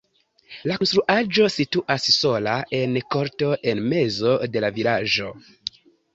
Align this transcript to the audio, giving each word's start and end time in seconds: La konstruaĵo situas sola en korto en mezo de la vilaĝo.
La 0.69 0.77
konstruaĵo 0.83 1.45
situas 1.55 2.07
sola 2.15 2.57
en 2.79 2.97
korto 3.17 3.51
en 3.75 3.83
mezo 3.93 4.35
de 4.57 4.67
la 4.67 4.73
vilaĝo. 4.81 5.31